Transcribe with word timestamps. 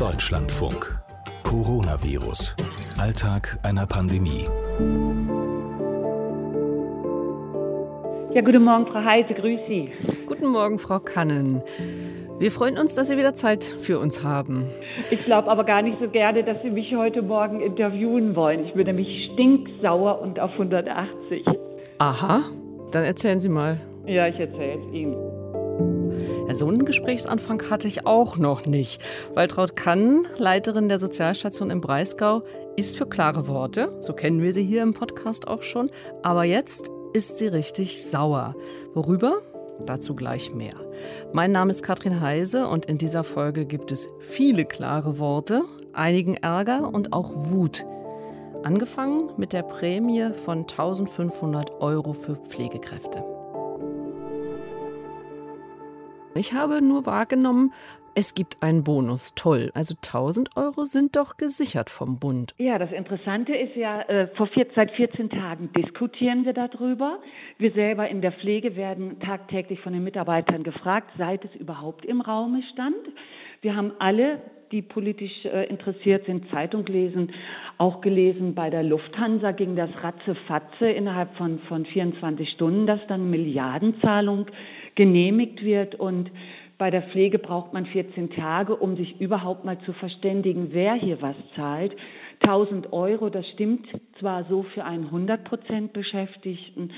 Deutschlandfunk. 0.00 0.98
Coronavirus. 1.42 2.56
Alltag 2.98 3.58
einer 3.62 3.86
Pandemie. 3.86 4.46
Ja, 8.32 8.40
guten 8.40 8.64
Morgen, 8.64 8.86
Frau 8.86 9.04
Heise, 9.04 9.34
grüß 9.34 9.60
Sie. 9.68 9.92
Guten 10.26 10.46
Morgen, 10.46 10.78
Frau 10.78 11.00
Kannen. 11.00 11.60
Wir 12.38 12.50
freuen 12.50 12.78
uns, 12.78 12.94
dass 12.94 13.08
Sie 13.08 13.18
wieder 13.18 13.34
Zeit 13.34 13.62
für 13.62 13.98
uns 13.98 14.24
haben. 14.24 14.70
Ich 15.10 15.22
glaube 15.26 15.50
aber 15.50 15.64
gar 15.64 15.82
nicht 15.82 15.98
so 16.00 16.08
gerne, 16.08 16.44
dass 16.44 16.62
Sie 16.62 16.70
mich 16.70 16.96
heute 16.96 17.20
Morgen 17.20 17.60
interviewen 17.60 18.34
wollen. 18.34 18.64
Ich 18.64 18.72
bin 18.72 18.86
nämlich 18.86 19.30
stinksauer 19.34 20.22
und 20.22 20.40
auf 20.40 20.52
180. 20.52 21.44
Aha, 21.98 22.44
dann 22.90 23.04
erzählen 23.04 23.38
Sie 23.38 23.50
mal. 23.50 23.78
Ja, 24.06 24.26
ich 24.28 24.40
erzähle 24.40 24.80
es 24.80 24.94
Ihnen. 24.94 25.29
Ja, 26.48 26.54
so 26.54 26.66
einen 26.66 26.84
Gesprächsanfang 26.84 27.70
hatte 27.70 27.88
ich 27.88 28.06
auch 28.06 28.36
noch 28.36 28.66
nicht. 28.66 29.02
Waltraud 29.34 29.76
Kann, 29.76 30.26
Leiterin 30.36 30.88
der 30.88 30.98
Sozialstation 30.98 31.70
im 31.70 31.80
Breisgau, 31.80 32.42
ist 32.76 32.96
für 32.96 33.06
klare 33.06 33.48
Worte. 33.48 33.92
So 34.00 34.12
kennen 34.12 34.42
wir 34.42 34.52
sie 34.52 34.64
hier 34.64 34.82
im 34.82 34.94
Podcast 34.94 35.48
auch 35.48 35.62
schon. 35.62 35.90
Aber 36.22 36.44
jetzt 36.44 36.90
ist 37.12 37.38
sie 37.38 37.48
richtig 37.48 38.02
sauer. 38.02 38.54
Worüber? 38.94 39.42
Dazu 39.86 40.14
gleich 40.14 40.54
mehr. 40.54 40.74
Mein 41.32 41.52
Name 41.52 41.70
ist 41.70 41.82
Katrin 41.82 42.20
Heise 42.20 42.66
und 42.68 42.86
in 42.86 42.98
dieser 42.98 43.24
Folge 43.24 43.64
gibt 43.64 43.92
es 43.92 44.08
viele 44.20 44.64
klare 44.64 45.18
Worte, 45.18 45.62
einigen 45.92 46.36
Ärger 46.36 46.92
und 46.92 47.12
auch 47.12 47.32
Wut. 47.34 47.86
Angefangen 48.62 49.30
mit 49.38 49.52
der 49.54 49.62
Prämie 49.62 50.32
von 50.34 50.60
1500 50.60 51.80
Euro 51.80 52.12
für 52.12 52.36
Pflegekräfte. 52.36 53.24
Ich 56.34 56.52
habe 56.52 56.80
nur 56.80 57.06
wahrgenommen, 57.06 57.72
es 58.14 58.34
gibt 58.34 58.62
einen 58.62 58.84
Bonus. 58.84 59.34
Toll. 59.34 59.70
Also 59.74 59.94
1000 59.94 60.56
Euro 60.56 60.84
sind 60.84 61.16
doch 61.16 61.36
gesichert 61.36 61.90
vom 61.90 62.18
Bund. 62.18 62.54
Ja, 62.58 62.78
das 62.78 62.92
Interessante 62.92 63.54
ist 63.54 63.74
ja, 63.76 64.02
äh, 64.02 64.28
vor 64.36 64.46
vier, 64.48 64.66
seit 64.74 64.90
14 64.92 65.30
Tagen 65.30 65.70
diskutieren 65.76 66.44
wir 66.44 66.52
darüber. 66.52 67.18
Wir 67.58 67.72
selber 67.72 68.08
in 68.08 68.20
der 68.20 68.32
Pflege 68.32 68.76
werden 68.76 69.18
tagtäglich 69.20 69.80
von 69.80 69.92
den 69.92 70.04
Mitarbeitern 70.04 70.62
gefragt, 70.62 71.10
seit 71.18 71.44
es 71.44 71.54
überhaupt 71.54 72.04
im 72.04 72.20
Raume 72.20 72.62
stand. 72.72 72.96
Wir 73.60 73.76
haben 73.76 73.92
alle, 73.98 74.40
die 74.72 74.82
politisch 74.82 75.44
äh, 75.44 75.66
interessiert 75.66 76.26
sind, 76.26 76.48
Zeitung 76.50 76.86
lesen, 76.86 77.32
auch 77.78 78.00
gelesen, 78.00 78.54
bei 78.54 78.70
der 78.70 78.82
Lufthansa 78.82 79.52
ging 79.52 79.76
das 79.76 79.90
ratzefatze 80.02 80.90
innerhalb 80.90 81.34
von, 81.36 81.58
von 81.68 81.84
24 81.86 82.48
Stunden, 82.50 82.86
dass 82.86 83.00
dann 83.08 83.30
Milliardenzahlung 83.30 84.46
genehmigt 85.00 85.64
wird 85.64 85.94
und 85.94 86.30
bei 86.76 86.90
der 86.90 87.00
Pflege 87.04 87.38
braucht 87.38 87.72
man 87.72 87.86
14 87.86 88.32
Tage, 88.32 88.76
um 88.76 88.96
sich 88.96 89.18
überhaupt 89.18 89.64
mal 89.64 89.78
zu 89.86 89.94
verständigen, 89.94 90.68
wer 90.72 90.92
hier 90.92 91.22
was 91.22 91.36
zahlt. 91.56 91.96
1000 92.46 92.92
Euro, 92.92 93.30
das 93.30 93.48
stimmt 93.48 93.86
zwar 94.18 94.44
so 94.50 94.62
für 94.74 94.84
einen 94.84 95.06
100 95.06 95.42
Prozent 95.44 95.94
Beschäftigten, 95.94 96.92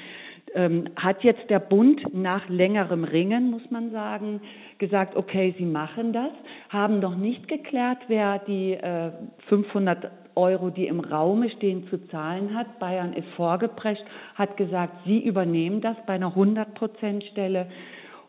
ähm, 0.54 0.84
hat 0.96 1.22
jetzt 1.24 1.48
der 1.50 1.58
Bund 1.60 2.14
nach 2.14 2.48
längerem 2.48 3.04
Ringen, 3.04 3.50
muss 3.50 3.70
man 3.70 3.90
sagen, 3.90 4.40
gesagt, 4.78 5.16
okay, 5.16 5.54
sie 5.58 5.64
machen 5.64 6.12
das, 6.12 6.32
haben 6.68 7.00
noch 7.00 7.16
nicht 7.16 7.48
geklärt, 7.48 7.98
wer 8.08 8.38
die 8.40 8.72
äh, 8.72 9.12
500 9.48 10.10
Euro, 10.34 10.70
die 10.70 10.86
im 10.86 11.00
Raume 11.00 11.50
stehen, 11.50 11.86
zu 11.88 11.98
zahlen 12.08 12.54
hat. 12.54 12.78
Bayern 12.78 13.12
ist 13.12 13.28
vorgeprescht, 13.36 14.04
hat 14.34 14.56
gesagt, 14.56 14.94
sie 15.04 15.20
übernehmen 15.20 15.80
das 15.80 15.96
bei 16.06 16.14
einer 16.14 16.28
100 16.28 16.74
Prozent 16.74 17.24
Stelle. 17.24 17.66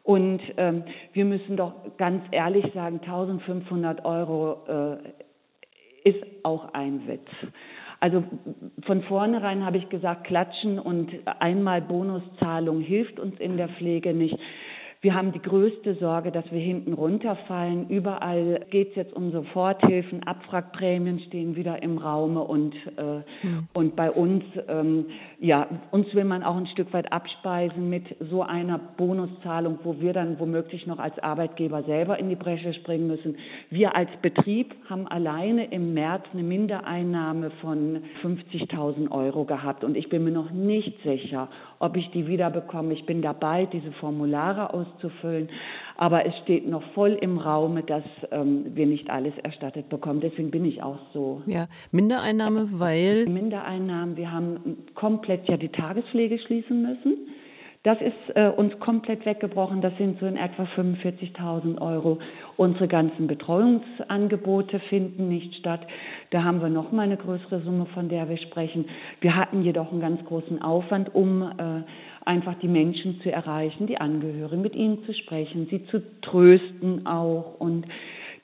Und 0.04 0.42
ähm, 0.58 0.84
wir 1.14 1.24
müssen 1.24 1.56
doch 1.56 1.74
ganz 1.98 2.24
ehrlich 2.32 2.66
sagen, 2.74 3.00
1500 3.04 4.04
Euro 4.04 4.58
äh, 4.68 6.10
ist 6.10 6.24
auch 6.44 6.74
ein 6.74 7.08
Witz. 7.08 7.30
Also 8.04 8.22
von 8.86 9.02
vornherein 9.04 9.66
habe 9.66 9.78
ich 9.78 9.88
gesagt, 9.88 10.26
Klatschen 10.26 10.78
und 10.78 11.10
einmal 11.40 11.82
Bonuszahlung 11.82 12.82
hilft 12.82 13.18
uns 13.18 13.40
in 13.40 13.56
der 13.56 13.70
Pflege 13.70 14.14
nicht. 14.14 14.38
Wir 15.04 15.16
haben 15.16 15.34
die 15.34 15.42
größte 15.42 15.96
Sorge, 15.96 16.32
dass 16.32 16.50
wir 16.50 16.62
hinten 16.62 16.94
runterfallen. 16.94 17.90
Überall 17.90 18.66
geht 18.70 18.92
es 18.92 18.96
jetzt 18.96 19.14
um 19.14 19.34
Soforthilfen, 19.34 20.24
Abwrackprämien 20.24 21.20
stehen 21.28 21.58
wieder 21.58 21.84
im 21.84 21.98
Raume 21.98 22.40
und, 22.40 22.74
äh, 22.96 23.18
mhm. 23.46 23.68
und 23.74 23.98
bei 23.98 24.10
uns, 24.10 24.46
ähm, 24.70 25.08
ja, 25.42 25.68
uns 25.92 26.08
will 26.16 26.24
man 26.24 26.42
auch 26.42 26.56
ein 26.56 26.68
Stück 26.68 26.94
weit 26.94 27.12
abspeisen 27.12 27.90
mit 27.90 28.16
so 28.32 28.44
einer 28.44 28.80
Bonuszahlung, 28.96 29.80
wo 29.84 30.00
wir 30.00 30.14
dann 30.14 30.40
womöglich 30.40 30.88
noch 30.88 31.00
als 31.00 31.20
Arbeitgeber 31.20 31.84
selber 31.84 32.18
in 32.18 32.30
die 32.30 32.38
Bresche 32.38 32.74
springen 32.74 33.08
müssen. 33.08 33.36
Wir 33.70 33.98
als 33.98 34.10
Betrieb 34.22 34.74
haben 34.90 35.06
alleine 35.10 35.66
im 35.66 35.94
März 35.94 36.24
eine 36.32 36.44
Mindereinnahme 36.44 37.52
von 37.60 38.04
50.000 38.24 39.12
Euro 39.12 39.44
gehabt 39.44 39.84
und 39.84 39.98
ich 39.98 40.08
bin 40.08 40.24
mir 40.24 40.32
noch 40.32 40.52
nicht 40.52 41.04
sicher, 41.04 41.50
ob 41.80 41.98
ich 41.98 42.10
die 42.12 42.26
wiederbekomme. 42.26 42.94
Ich 42.94 43.06
bin 43.06 43.22
dabei, 43.22 43.66
diese 43.66 43.92
Formulare 44.00 44.74
auszufüllen, 44.94 45.50
aber 45.96 46.26
es 46.26 46.36
steht 46.44 46.68
noch 46.68 46.84
voll 46.94 47.18
im 47.22 47.38
Raume, 47.38 47.84
dass 47.84 48.04
ähm, 48.32 48.66
wir 48.74 48.88
nicht 48.88 49.10
alles 49.10 49.34
erstattet 49.44 49.90
bekommen. 49.90 50.22
Deswegen 50.22 50.52
bin 50.52 50.66
ich 50.66 50.82
auch 50.82 51.00
so. 51.14 51.42
Ja, 51.46 51.68
Mindereinnahme, 51.92 52.80
weil? 52.80 53.26
Mindereinnahmen, 53.26 54.18
wir 54.18 54.32
haben 54.32 54.78
komplett 54.96 55.48
ja 55.48 55.58
die 55.58 55.70
Tagespflege 55.70 56.40
schließen 56.40 56.82
müssen. 56.82 57.28
Das 57.84 57.98
ist 58.00 58.36
äh, 58.36 58.48
uns 58.48 58.80
komplett 58.80 59.26
weggebrochen. 59.26 59.82
Das 59.82 59.92
sind 59.98 60.18
so 60.22 60.26
in 60.26 60.38
etwa 60.38 60.64
45.000 60.64 61.82
Euro. 61.82 62.20
Unsere 62.56 62.88
ganzen 62.88 63.28
Betreuungsangebote 63.28 64.80
finden 64.88 65.28
nicht 65.28 65.54
statt. 65.56 65.82
Da 66.30 66.46
haben 66.46 66.62
wir 66.62 66.70
noch 66.70 66.94
mal 66.94 67.02
eine 67.02 67.18
größere 67.18 67.60
Summe, 67.60 67.86
von 67.88 68.08
der 68.08 68.30
wir 68.30 68.38
sprechen. 68.38 68.86
Wir 69.20 69.36
hatten 69.36 69.64
jedoch 69.64 69.92
einen 69.92 70.00
ganz 70.00 70.24
großen 70.24 70.62
Aufwand, 70.62 71.14
um 71.14 71.42
äh, 71.42 71.82
einfach 72.26 72.56
die 72.60 72.68
Menschen 72.68 73.22
zu 73.22 73.32
erreichen, 73.32 73.88
die 73.88 73.98
Angehörigen, 73.98 74.62
mit 74.62 74.76
ihnen 74.76 75.04
zu 75.06 75.14
sprechen, 75.14 75.68
sie 75.70 75.86
zu 75.88 76.02
trösten 76.22 77.06
auch 77.06 77.60
und 77.60 77.86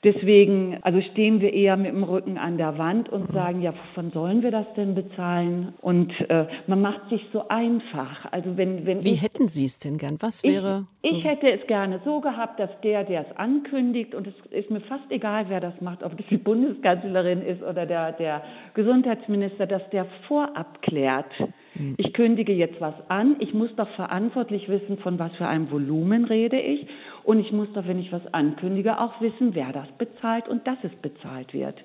Deswegen, 0.02 0.78
also 0.80 1.02
stehen 1.12 1.42
wir 1.42 1.52
eher 1.52 1.76
mit 1.76 1.92
dem 1.92 2.04
Rücken 2.04 2.38
an 2.38 2.56
der 2.56 2.78
Wand 2.78 3.10
und 3.10 3.30
sagen, 3.32 3.60
ja, 3.60 3.74
wovon 3.74 4.10
sollen 4.12 4.42
wir 4.42 4.50
das 4.50 4.64
denn 4.74 4.94
bezahlen? 4.94 5.74
Und 5.82 6.10
äh, 6.30 6.46
man 6.66 6.80
macht 6.80 7.10
sich 7.10 7.20
so 7.34 7.48
einfach. 7.48 8.24
Also 8.32 8.56
wenn, 8.56 8.86
wenn 8.86 9.04
Wie 9.04 9.12
ich, 9.12 9.22
hätten 9.22 9.48
Sie 9.48 9.66
es 9.66 9.78
denn 9.78 9.98
gern? 9.98 10.16
Was 10.20 10.42
wäre? 10.42 10.86
Ich, 11.02 11.10
so? 11.10 11.18
ich 11.18 11.24
hätte 11.24 11.50
es 11.50 11.66
gerne 11.66 12.00
so 12.02 12.22
gehabt, 12.22 12.58
dass 12.58 12.70
der, 12.82 13.04
der 13.04 13.26
es 13.28 13.36
ankündigt, 13.36 14.14
und 14.14 14.26
es 14.26 14.34
ist 14.50 14.70
mir 14.70 14.80
fast 14.80 15.04
egal, 15.10 15.44
wer 15.48 15.60
das 15.60 15.78
macht, 15.82 16.02
ob 16.02 16.16
das 16.16 16.26
die 16.30 16.38
Bundeskanzlerin 16.38 17.42
ist 17.42 17.62
oder 17.62 17.84
der, 17.84 18.12
der 18.12 18.42
Gesundheitsminister, 18.72 19.66
dass 19.66 19.82
der 19.90 20.06
vorab 20.26 20.80
klärt, 20.80 21.30
hm. 21.74 21.94
ich 21.98 22.14
kündige 22.14 22.54
jetzt 22.54 22.80
was 22.80 22.94
an, 23.08 23.36
ich 23.40 23.52
muss 23.52 23.70
doch 23.76 23.88
verantwortlich 23.96 24.66
wissen, 24.70 24.96
von 24.98 25.18
was 25.18 25.32
für 25.36 25.46
einem 25.46 25.70
Volumen 25.70 26.24
rede 26.24 26.58
ich. 26.58 26.86
Und 27.30 27.38
ich 27.38 27.52
muss 27.52 27.68
doch, 27.74 27.86
wenn 27.86 28.00
ich 28.00 28.10
was 28.10 28.26
ankündige, 28.34 28.98
auch 28.98 29.20
wissen, 29.20 29.54
wer 29.54 29.72
das 29.72 29.86
bezahlt 29.98 30.48
und 30.48 30.66
dass 30.66 30.78
es 30.82 30.90
bezahlt 31.00 31.54
wird. 31.54 31.76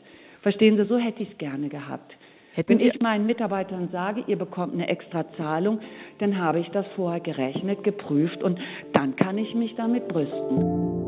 Verstehen 0.41 0.75
Sie, 0.75 0.85
so 0.85 0.97
hätte 0.97 1.21
ich 1.21 1.33
es 1.33 1.37
gerne 1.37 1.69
gehabt. 1.69 2.15
Hätten 2.53 2.69
wenn 2.69 2.79
Sie 2.79 2.87
ich 2.87 2.99
meinen 2.99 3.27
Mitarbeitern 3.27 3.89
sage, 3.91 4.23
ihr 4.25 4.39
bekommt 4.39 4.73
eine 4.73 4.87
extra 4.87 5.23
Zahlung, 5.37 5.81
dann 6.17 6.39
habe 6.39 6.61
ich 6.61 6.69
das 6.69 6.87
vorher 6.95 7.19
gerechnet, 7.19 7.83
geprüft 7.83 8.41
und 8.41 8.57
dann 8.93 9.15
kann 9.17 9.37
ich 9.37 9.53
mich 9.53 9.75
damit 9.75 10.07
brüsten. 10.07 11.05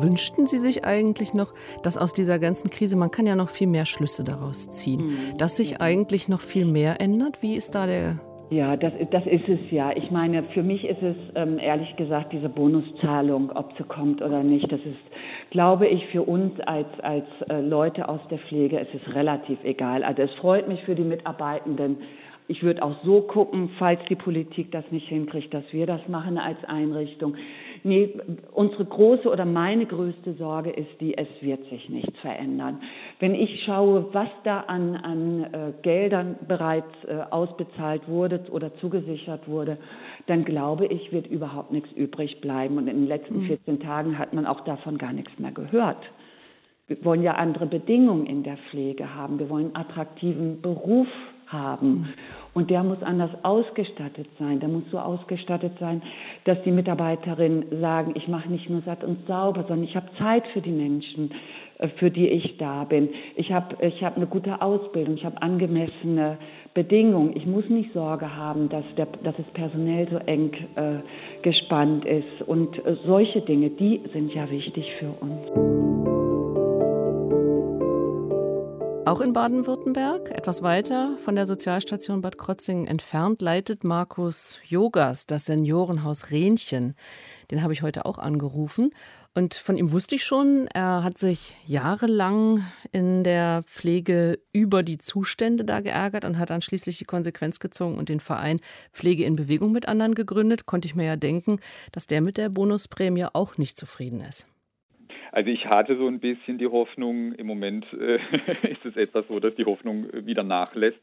Wünschten 0.00 0.46
Sie 0.46 0.60
sich 0.60 0.84
eigentlich 0.84 1.34
noch, 1.34 1.52
dass 1.82 1.96
aus 1.96 2.12
dieser 2.12 2.38
ganzen 2.38 2.70
Krise, 2.70 2.94
man 2.94 3.10
kann 3.10 3.26
ja 3.26 3.34
noch 3.34 3.48
viel 3.48 3.66
mehr 3.66 3.84
Schlüsse 3.84 4.22
daraus 4.22 4.70
ziehen, 4.70 5.06
mhm. 5.06 5.38
dass 5.38 5.56
sich 5.56 5.80
eigentlich 5.80 6.28
noch 6.28 6.40
viel 6.40 6.66
mehr 6.66 7.00
ändert? 7.00 7.42
Wie 7.42 7.56
ist 7.56 7.74
da 7.74 7.88
der 7.88 8.20
ja, 8.50 8.76
das, 8.76 8.92
das 9.10 9.26
ist 9.26 9.48
es 9.48 9.58
ja. 9.70 9.90
Ich 9.96 10.10
meine, 10.10 10.44
für 10.54 10.62
mich 10.62 10.84
ist 10.84 11.02
es 11.02 11.16
ähm, 11.34 11.58
ehrlich 11.58 11.96
gesagt 11.96 12.32
diese 12.32 12.48
Bonuszahlung, 12.48 13.50
ob 13.50 13.72
sie 13.76 13.82
kommt 13.82 14.22
oder 14.22 14.44
nicht. 14.44 14.70
Das 14.70 14.80
ist, 14.80 15.50
glaube 15.50 15.88
ich, 15.88 16.06
für 16.06 16.22
uns 16.22 16.52
als, 16.60 16.88
als 17.02 17.26
äh, 17.48 17.60
Leute 17.60 18.08
aus 18.08 18.20
der 18.30 18.38
Pflege, 18.38 18.78
es 18.78 18.88
ist 18.94 19.14
relativ 19.14 19.58
egal. 19.64 20.04
Also 20.04 20.22
es 20.22 20.32
freut 20.34 20.68
mich 20.68 20.80
für 20.84 20.94
die 20.94 21.02
Mitarbeitenden. 21.02 21.98
Ich 22.46 22.62
würde 22.62 22.84
auch 22.84 22.94
so 23.04 23.22
gucken, 23.22 23.70
falls 23.80 23.98
die 24.08 24.14
Politik 24.14 24.70
das 24.70 24.84
nicht 24.92 25.08
hinkriegt, 25.08 25.52
dass 25.52 25.64
wir 25.72 25.86
das 25.86 26.06
machen 26.06 26.38
als 26.38 26.62
Einrichtung. 26.66 27.34
Nee, 27.82 28.14
unsere 28.52 28.84
große 28.84 29.28
oder 29.30 29.44
meine 29.44 29.86
größte 29.86 30.34
Sorge 30.34 30.70
ist 30.70 31.00
die, 31.00 31.16
es 31.16 31.28
wird 31.40 31.64
sich 31.68 31.88
nichts 31.88 32.18
verändern. 32.20 32.80
Wenn 33.20 33.34
ich 33.34 33.64
schaue, 33.64 34.06
was 34.12 34.28
da 34.44 34.60
an, 34.60 34.96
an 34.96 35.44
äh, 35.44 35.72
Geldern 35.82 36.36
bereits 36.46 36.92
äh, 37.06 37.18
ausbezahlt 37.30 38.08
wurde 38.08 38.44
oder 38.50 38.74
zugesichert 38.76 39.48
wurde, 39.48 39.78
dann 40.26 40.44
glaube 40.44 40.86
ich, 40.86 41.12
wird 41.12 41.26
überhaupt 41.26 41.72
nichts 41.72 41.90
übrig 41.92 42.40
bleiben. 42.40 42.78
Und 42.78 42.88
in 42.88 42.96
den 42.96 43.08
letzten 43.08 43.42
14 43.42 43.74
mhm. 43.74 43.80
Tagen 43.80 44.18
hat 44.18 44.32
man 44.32 44.46
auch 44.46 44.62
davon 44.62 44.98
gar 44.98 45.12
nichts 45.12 45.38
mehr 45.38 45.52
gehört. 45.52 46.02
Wir 46.88 47.04
wollen 47.04 47.22
ja 47.22 47.34
andere 47.34 47.66
Bedingungen 47.66 48.26
in 48.26 48.42
der 48.42 48.56
Pflege 48.70 49.14
haben. 49.14 49.38
Wir 49.38 49.50
wollen 49.50 49.74
einen 49.74 49.76
attraktiven 49.76 50.60
Beruf 50.60 51.08
haben. 51.08 51.35
Mhm. 51.52 52.06
Und 52.54 52.70
der 52.70 52.82
muss 52.82 53.02
anders 53.02 53.30
ausgestattet 53.42 54.28
sein. 54.38 54.60
Der 54.60 54.68
muss 54.68 54.84
so 54.90 54.98
ausgestattet 54.98 55.72
sein, 55.78 56.02
dass 56.44 56.60
die 56.64 56.70
Mitarbeiterinnen 56.70 57.80
sagen, 57.80 58.12
ich 58.16 58.28
mache 58.28 58.50
nicht 58.50 58.68
nur 58.68 58.82
satt 58.82 59.04
und 59.04 59.26
sauber, 59.26 59.64
sondern 59.68 59.84
ich 59.84 59.94
habe 59.94 60.06
Zeit 60.18 60.46
für 60.48 60.60
die 60.60 60.72
Menschen, 60.72 61.30
äh, 61.78 61.88
für 61.88 62.10
die 62.10 62.28
ich 62.28 62.56
da 62.58 62.84
bin. 62.84 63.10
Ich 63.36 63.52
habe 63.52 63.76
ich 63.84 64.02
hab 64.02 64.16
eine 64.16 64.26
gute 64.26 64.60
Ausbildung, 64.60 65.14
ich 65.16 65.24
habe 65.24 65.40
angemessene 65.40 66.38
Bedingungen. 66.74 67.36
Ich 67.36 67.46
muss 67.46 67.68
nicht 67.68 67.92
Sorge 67.92 68.36
haben, 68.36 68.68
dass, 68.68 68.84
der, 68.96 69.06
dass 69.22 69.38
es 69.38 69.46
personell 69.54 70.08
so 70.10 70.18
eng 70.18 70.52
äh, 70.74 70.98
gespannt 71.42 72.04
ist. 72.04 72.42
Und 72.46 72.84
äh, 72.84 72.96
solche 73.06 73.40
Dinge, 73.40 73.70
die 73.70 74.02
sind 74.12 74.34
ja 74.34 74.50
wichtig 74.50 74.86
für 74.98 75.10
uns. 75.20 76.35
Auch 79.06 79.20
in 79.20 79.32
Baden-Württemberg, 79.32 80.32
etwas 80.32 80.62
weiter 80.62 81.16
von 81.18 81.36
der 81.36 81.46
Sozialstation 81.46 82.22
Bad 82.22 82.38
Krotzingen 82.38 82.88
entfernt, 82.88 83.40
leitet 83.40 83.84
Markus 83.84 84.58
Jogas 84.66 85.26
das 85.26 85.44
Seniorenhaus 85.44 86.32
Rehnchen. 86.32 86.96
Den 87.52 87.62
habe 87.62 87.72
ich 87.72 87.82
heute 87.82 88.04
auch 88.04 88.18
angerufen. 88.18 88.90
Und 89.32 89.54
von 89.54 89.76
ihm 89.76 89.92
wusste 89.92 90.16
ich 90.16 90.24
schon, 90.24 90.66
er 90.74 91.04
hat 91.04 91.18
sich 91.18 91.54
jahrelang 91.66 92.64
in 92.90 93.22
der 93.22 93.62
Pflege 93.62 94.40
über 94.52 94.82
die 94.82 94.98
Zustände 94.98 95.64
da 95.64 95.78
geärgert 95.82 96.24
und 96.24 96.36
hat 96.36 96.50
dann 96.50 96.60
schließlich 96.60 96.98
die 96.98 97.04
Konsequenz 97.04 97.60
gezogen 97.60 97.98
und 97.98 98.08
den 98.08 98.18
Verein 98.18 98.58
Pflege 98.92 99.24
in 99.24 99.36
Bewegung 99.36 99.70
mit 99.70 99.86
anderen 99.86 100.16
gegründet. 100.16 100.66
Konnte 100.66 100.86
ich 100.88 100.96
mir 100.96 101.06
ja 101.06 101.14
denken, 101.14 101.60
dass 101.92 102.08
der 102.08 102.22
mit 102.22 102.38
der 102.38 102.48
Bonusprämie 102.48 103.26
auch 103.32 103.56
nicht 103.56 103.76
zufrieden 103.76 104.20
ist. 104.20 104.48
Also 105.36 105.50
ich 105.50 105.66
hatte 105.66 105.98
so 105.98 106.06
ein 106.06 106.18
bisschen 106.18 106.56
die 106.56 106.66
Hoffnung, 106.66 107.32
im 107.32 107.46
Moment 107.46 107.84
äh, 107.92 108.14
ist 108.70 108.86
es 108.86 108.96
etwas 108.96 109.28
so, 109.28 109.38
dass 109.38 109.54
die 109.54 109.66
Hoffnung 109.66 110.06
wieder 110.24 110.42
nachlässt, 110.42 110.96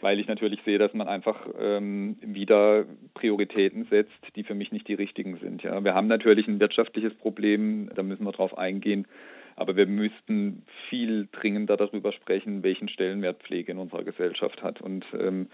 weil 0.00 0.20
ich 0.20 0.28
natürlich 0.28 0.60
sehe, 0.64 0.78
dass 0.78 0.94
man 0.94 1.08
einfach 1.08 1.44
ähm, 1.58 2.16
wieder 2.22 2.84
Prioritäten 3.14 3.86
setzt, 3.90 4.36
die 4.36 4.44
für 4.44 4.54
mich 4.54 4.70
nicht 4.70 4.86
die 4.86 4.94
richtigen 4.94 5.38
sind. 5.38 5.64
Ja. 5.64 5.82
Wir 5.82 5.92
haben 5.92 6.06
natürlich 6.06 6.46
ein 6.46 6.60
wirtschaftliches 6.60 7.14
Problem, 7.14 7.90
da 7.92 8.04
müssen 8.04 8.22
wir 8.22 8.30
drauf 8.30 8.56
eingehen. 8.56 9.08
Aber 9.56 9.74
wir 9.74 9.86
müssten 9.86 10.62
viel 10.88 11.28
dringender 11.32 11.76
darüber 11.76 12.12
sprechen, 12.12 12.62
welchen 12.62 12.88
Stellenwert 12.88 13.42
Pflege 13.42 13.72
in 13.72 13.78
unserer 13.78 14.04
Gesellschaft 14.04 14.62
hat. 14.62 14.80
Und 14.80 15.04
ähm, 15.18 15.48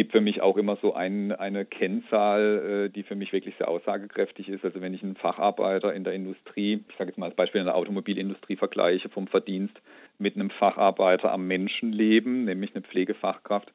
gibt 0.00 0.12
für 0.12 0.22
mich 0.22 0.40
auch 0.40 0.56
immer 0.56 0.78
so 0.80 0.94
ein, 0.94 1.30
eine 1.30 1.66
Kennzahl, 1.66 2.86
äh, 2.86 2.88
die 2.88 3.02
für 3.02 3.16
mich 3.16 3.34
wirklich 3.34 3.54
sehr 3.58 3.68
aussagekräftig 3.68 4.48
ist. 4.48 4.64
Also 4.64 4.80
wenn 4.80 4.94
ich 4.94 5.02
einen 5.02 5.14
Facharbeiter 5.14 5.92
in 5.92 6.04
der 6.04 6.14
Industrie, 6.14 6.82
ich 6.88 6.96
sage 6.96 7.10
jetzt 7.10 7.18
mal 7.18 7.26
als 7.26 7.36
Beispiel 7.36 7.60
in 7.60 7.66
der 7.66 7.76
Automobilindustrie 7.76 8.56
vergleiche 8.56 9.10
vom 9.10 9.26
Verdienst 9.26 9.74
mit 10.18 10.36
einem 10.36 10.48
Facharbeiter 10.48 11.30
am 11.30 11.46
Menschenleben, 11.46 12.46
nämlich 12.46 12.74
eine 12.74 12.82
Pflegefachkraft, 12.82 13.70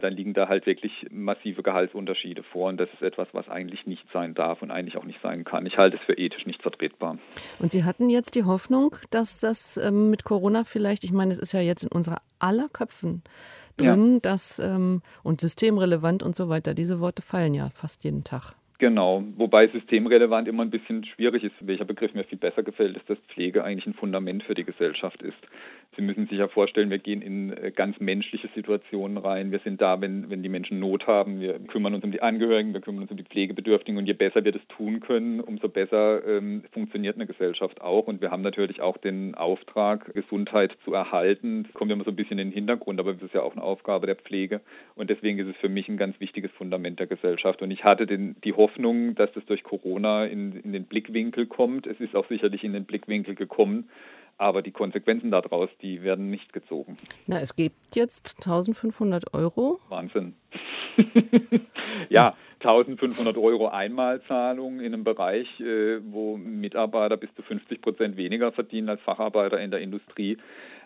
dann 0.00 0.12
liegen 0.12 0.34
da 0.34 0.46
halt 0.46 0.66
wirklich 0.66 1.06
massive 1.10 1.62
Gehaltsunterschiede 1.62 2.42
vor. 2.42 2.68
Und 2.68 2.76
das 2.78 2.90
ist 2.92 3.00
etwas, 3.00 3.28
was 3.32 3.48
eigentlich 3.48 3.86
nicht 3.86 4.04
sein 4.12 4.34
darf 4.34 4.60
und 4.60 4.70
eigentlich 4.70 4.98
auch 4.98 5.04
nicht 5.04 5.22
sein 5.22 5.44
kann. 5.44 5.64
Ich 5.64 5.78
halte 5.78 5.96
es 5.96 6.02
für 6.02 6.18
ethisch 6.18 6.44
nicht 6.44 6.60
vertretbar. 6.60 7.16
Und 7.60 7.70
Sie 7.70 7.84
hatten 7.84 8.10
jetzt 8.10 8.34
die 8.34 8.44
Hoffnung, 8.44 8.96
dass 9.10 9.40
das 9.40 9.78
ähm, 9.78 10.10
mit 10.10 10.24
Corona 10.24 10.64
vielleicht, 10.64 11.02
ich 11.02 11.12
meine, 11.12 11.32
es 11.32 11.38
ist 11.38 11.52
ja 11.52 11.60
jetzt 11.60 11.84
in 11.84 11.88
unserer 11.90 12.20
aller 12.38 12.68
Köpfen 12.68 13.22
drin, 13.82 14.14
ja. 14.14 14.20
dass 14.20 14.58
ähm, 14.58 15.02
und 15.22 15.40
systemrelevant 15.40 16.22
und 16.22 16.36
so 16.36 16.48
weiter. 16.48 16.74
Diese 16.74 17.00
Worte 17.00 17.22
fallen 17.22 17.54
ja 17.54 17.70
fast 17.70 18.04
jeden 18.04 18.24
Tag. 18.24 18.54
Genau, 18.82 19.22
wobei 19.36 19.68
systemrelevant 19.68 20.48
immer 20.48 20.64
ein 20.64 20.70
bisschen 20.70 21.04
schwierig 21.04 21.44
ist. 21.44 21.54
Welcher 21.60 21.84
Begriff 21.84 22.14
mir 22.14 22.24
viel 22.24 22.38
besser 22.38 22.64
gefällt, 22.64 22.96
ist, 22.96 23.08
dass 23.08 23.18
Pflege 23.28 23.62
eigentlich 23.62 23.86
ein 23.86 23.94
Fundament 23.94 24.42
für 24.42 24.54
die 24.54 24.64
Gesellschaft 24.64 25.22
ist. 25.22 25.38
Sie 25.94 26.02
müssen 26.02 26.26
sich 26.26 26.38
ja 26.38 26.48
vorstellen, 26.48 26.88
wir 26.88 26.98
gehen 26.98 27.20
in 27.20 27.52
äh, 27.52 27.70
ganz 27.70 28.00
menschliche 28.00 28.48
Situationen 28.54 29.18
rein. 29.18 29.52
Wir 29.52 29.58
sind 29.58 29.82
da, 29.82 30.00
wenn, 30.00 30.30
wenn 30.30 30.42
die 30.42 30.48
Menschen 30.48 30.80
Not 30.80 31.06
haben. 31.06 31.40
Wir 31.40 31.58
kümmern 31.58 31.94
uns 31.94 32.02
um 32.02 32.10
die 32.10 32.22
Angehörigen, 32.22 32.72
wir 32.72 32.80
kümmern 32.80 33.02
uns 33.02 33.10
um 33.10 33.18
die 33.18 33.24
Pflegebedürftigen. 33.24 33.98
Und 33.98 34.06
je 34.06 34.14
besser 34.14 34.42
wir 34.42 34.52
das 34.52 34.66
tun 34.68 35.00
können, 35.00 35.40
umso 35.40 35.68
besser 35.68 36.26
ähm, 36.26 36.64
funktioniert 36.72 37.16
eine 37.16 37.26
Gesellschaft 37.26 37.82
auch. 37.82 38.06
Und 38.06 38.22
wir 38.22 38.30
haben 38.30 38.40
natürlich 38.40 38.80
auch 38.80 38.96
den 38.96 39.34
Auftrag, 39.34 40.14
Gesundheit 40.14 40.74
zu 40.84 40.94
erhalten. 40.94 41.64
Das 41.64 41.74
kommt 41.74 41.92
immer 41.92 42.04
so 42.04 42.10
ein 42.10 42.16
bisschen 42.16 42.38
in 42.38 42.48
den 42.48 42.54
Hintergrund, 42.54 42.98
aber 42.98 43.12
das 43.12 43.22
ist 43.22 43.34
ja 43.34 43.42
auch 43.42 43.52
eine 43.52 43.62
Aufgabe 43.62 44.06
der 44.06 44.16
Pflege. 44.16 44.62
Und 44.94 45.10
deswegen 45.10 45.38
ist 45.38 45.48
es 45.48 45.56
für 45.56 45.68
mich 45.68 45.90
ein 45.90 45.98
ganz 45.98 46.18
wichtiges 46.20 46.50
Fundament 46.52 47.00
der 47.00 47.06
Gesellschaft. 47.06 47.60
Und 47.60 47.70
ich 47.70 47.84
hatte 47.84 48.06
den, 48.06 48.36
die 48.44 48.54
Hoffnung, 48.54 48.71
dass 49.14 49.32
das 49.32 49.44
durch 49.46 49.62
Corona 49.62 50.26
in, 50.26 50.52
in 50.60 50.72
den 50.72 50.84
Blickwinkel 50.84 51.46
kommt. 51.46 51.86
Es 51.86 52.00
ist 52.00 52.14
auch 52.14 52.26
sicherlich 52.28 52.64
in 52.64 52.72
den 52.72 52.84
Blickwinkel 52.84 53.34
gekommen. 53.34 53.88
Aber 54.38 54.62
die 54.62 54.72
Konsequenzen 54.72 55.30
daraus, 55.30 55.68
die 55.82 56.02
werden 56.02 56.30
nicht 56.30 56.52
gezogen. 56.52 56.96
Na, 57.26 57.40
es 57.40 57.54
gibt 57.54 57.94
jetzt 57.94 58.38
1500 58.38 59.34
Euro. 59.34 59.78
Wahnsinn. 59.88 60.34
ja, 62.08 62.34
1500 62.60 63.36
Euro 63.36 63.68
Einmalzahlung 63.68 64.80
in 64.80 64.94
einem 64.94 65.04
Bereich, 65.04 65.48
äh, 65.60 66.00
wo 66.04 66.36
Mitarbeiter 66.36 67.16
bis 67.16 67.34
zu 67.34 67.42
50 67.42 67.82
Prozent 67.82 68.16
weniger 68.16 68.52
verdienen 68.52 68.88
als 68.88 69.00
Facharbeiter 69.02 69.60
in 69.60 69.70
der 69.70 69.80
Industrie. 69.80 70.38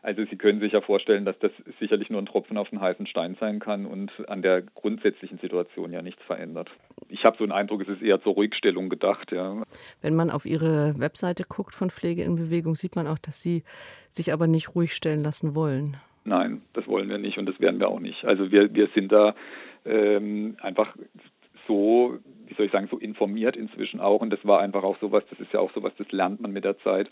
Also 0.03 0.25
Sie 0.25 0.37
können 0.37 0.61
sich 0.61 0.73
ja 0.73 0.81
vorstellen, 0.81 1.25
dass 1.25 1.39
das 1.41 1.51
sicherlich 1.81 2.11
nur 2.11 2.21
ein 2.21 2.27
Tropfen 2.27 2.57
auf 2.57 2.71
den 2.71 2.81
heißen 2.81 3.07
Stein 3.07 3.37
sein 3.41 3.59
kann 3.59 3.87
und 3.87 4.11
an 4.29 4.43
der 4.43 4.63
grundsätzlichen 4.63 5.39
Situation 5.39 5.93
ja 5.93 6.03
nichts 6.03 6.23
verändert. 6.25 6.71
Ich 7.09 7.25
habe 7.25 7.37
so 7.39 7.45
einen 7.45 7.53
Eindruck, 7.53 7.83
es 7.83 7.89
ist 7.89 8.03
eher 8.03 8.21
zur 8.23 8.35
Ruhigstellung 8.35 8.89
gedacht. 8.89 9.33
Ja. 9.33 9.63
Wenn 10.03 10.15
man 10.15 10.31
auf 10.31 10.47
Ihre 10.47 10.99
Webseite 10.99 11.45
guckt 11.49 11.75
von 11.75 11.91
Pflege 11.91 12.23
in 12.23 12.37
Bewegung, 12.37 12.75
sieht 12.75 12.97
man 12.97 13.07
auch, 13.07 13.19
dass 13.19 13.41
Sie 13.41 13.65
sich 14.11 14.33
aber 14.33 14.47
nicht 14.47 14.75
ruhig 14.75 14.93
stellen 14.93 15.23
lassen 15.23 15.55
wollen. 15.55 15.97
Nein, 16.25 16.63
das 16.73 16.87
wollen 16.89 17.09
wir 17.09 17.19
nicht 17.19 17.39
und 17.39 17.47
das 17.47 17.61
werden 17.61 17.79
wir 17.79 17.89
auch 17.89 18.01
nicht. 18.01 18.25
Also 18.25 18.51
wir, 18.51 18.75
wir 18.75 18.89
sind 18.95 19.13
da 19.13 19.35
ähm, 19.85 20.57
einfach 20.61 20.97
so, 21.69 22.19
wie 22.47 22.55
soll 22.55 22.67
ich 22.67 22.73
sagen, 22.73 22.89
so 22.91 22.99
informiert 22.99 23.57
inzwischen 23.57 24.01
auch 24.01 24.21
und 24.21 24.31
das 24.31 24.45
war 24.45 24.61
einfach 24.61 24.83
auch 24.83 24.99
sowas, 24.99 25.25
das 25.31 25.41
ist 25.41 25.53
ja 25.53 25.61
auch 25.61 25.73
sowas, 25.73 25.93
das 25.99 26.11
lernt 26.11 26.41
man 26.41 26.53
mit 26.53 26.65
der 26.65 26.79
Zeit 26.81 27.09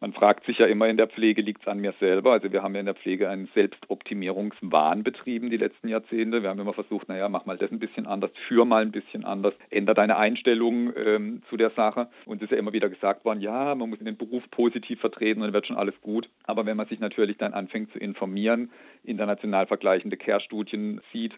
man 0.00 0.12
fragt 0.12 0.44
sich 0.46 0.58
ja 0.58 0.66
immer 0.66 0.88
in 0.88 0.96
der 0.96 1.08
Pflege, 1.08 1.42
liegt 1.42 1.62
es 1.62 1.68
an 1.68 1.78
mir 1.78 1.94
selber? 2.00 2.32
Also 2.32 2.52
wir 2.52 2.62
haben 2.62 2.74
ja 2.74 2.80
in 2.80 2.86
der 2.86 2.94
Pflege 2.94 3.28
einen 3.28 3.48
Selbstoptimierungswahn 3.54 5.02
betrieben 5.02 5.50
die 5.50 5.56
letzten 5.56 5.88
Jahrzehnte. 5.88 6.42
Wir 6.42 6.50
haben 6.50 6.60
immer 6.60 6.72
versucht, 6.72 7.08
naja, 7.08 7.28
mach 7.28 7.46
mal 7.46 7.56
das 7.56 7.70
ein 7.70 7.78
bisschen 7.78 8.06
anders, 8.06 8.30
führ 8.48 8.64
mal 8.64 8.82
ein 8.82 8.92
bisschen 8.92 9.24
anders, 9.24 9.54
ändere 9.70 9.94
deine 9.94 10.16
Einstellung 10.16 10.92
ähm, 10.96 11.42
zu 11.48 11.56
der 11.56 11.70
Sache. 11.70 12.08
Und 12.24 12.38
es 12.38 12.44
ist 12.44 12.52
ja 12.52 12.58
immer 12.58 12.72
wieder 12.72 12.88
gesagt 12.88 13.24
worden, 13.24 13.40
ja, 13.40 13.74
man 13.74 13.90
muss 13.90 13.98
den 13.98 14.16
Beruf 14.16 14.44
positiv 14.50 15.00
vertreten 15.00 15.40
und 15.40 15.48
dann 15.48 15.54
wird 15.54 15.66
schon 15.66 15.76
alles 15.76 16.00
gut. 16.00 16.28
Aber 16.44 16.66
wenn 16.66 16.76
man 16.76 16.86
sich 16.86 17.00
natürlich 17.00 17.38
dann 17.38 17.54
anfängt 17.54 17.92
zu 17.92 17.98
informieren, 17.98 18.70
international 19.04 19.66
vergleichende 19.66 20.16
Care-Studien 20.16 21.00
sieht, 21.12 21.34